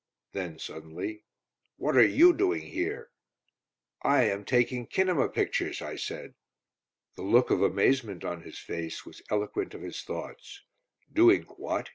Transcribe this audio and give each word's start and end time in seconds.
Then 0.31 0.57
suddenly, 0.57 1.25
"What 1.77 1.95
are 1.95 2.03
you 2.03 2.33
doing 2.33 2.61
here?" 2.63 3.11
"I 4.01 4.23
am 4.23 4.45
taking 4.45 4.87
kinema 4.87 5.31
pictures!" 5.31 5.79
I 5.79 5.95
said. 5.95 6.33
The 7.15 7.21
look 7.21 7.51
of 7.51 7.61
amazement 7.61 8.23
on 8.23 8.41
his 8.41 8.57
face 8.57 9.05
was 9.05 9.21
eloquent 9.29 9.75
of 9.75 9.83
his 9.83 10.01
thoughts. 10.01 10.63
"Doing 11.13 11.43
what?" 11.43 11.89